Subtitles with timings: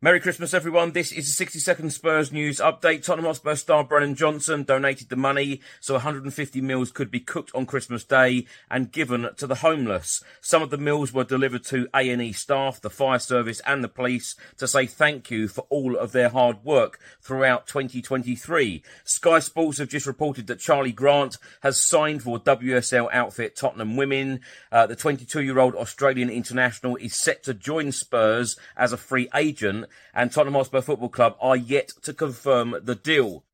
[0.00, 0.92] Merry Christmas, everyone.
[0.92, 3.02] This is a 60 second Spurs news update.
[3.02, 7.66] Tottenham Hotspur star Brennan Johnson donated the money so 150 meals could be cooked on
[7.66, 10.22] Christmas Day and given to the homeless.
[10.40, 14.36] Some of the meals were delivered to A&E staff, the fire service and the police
[14.58, 18.84] to say thank you for all of their hard work throughout 2023.
[19.02, 24.42] Sky Sports have just reported that Charli Grant has signed for WSL outfit Tottenham Women.
[24.70, 29.28] Uh, the 22 year old Australian international is set to join Spurs as a free
[29.34, 33.44] agent and Tottenham Hotspur Football Club are yet to confirm the deal.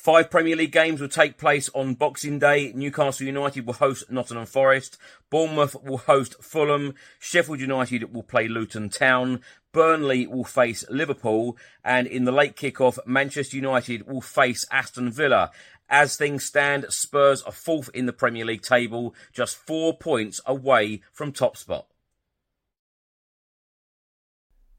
[0.00, 2.72] Five Premier League games will take place on Boxing Day.
[2.74, 4.96] Newcastle United will host Nottingham Forest.
[5.28, 6.94] Bournemouth will host Fulham.
[7.18, 9.42] Sheffield United will play Luton Town.
[9.72, 11.58] Burnley will face Liverpool.
[11.84, 15.50] And in the late kick-off, Manchester United will face Aston Villa.
[15.90, 21.02] As things stand, Spurs are fourth in the Premier League table, just four points away
[21.12, 21.86] from top spot.